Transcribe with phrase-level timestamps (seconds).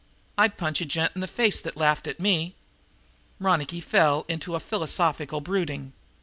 [0.35, 2.55] I'd punch a gent in the face that laughed at me!"
[3.39, 5.93] But Ronicky fell into a philosophical brooding.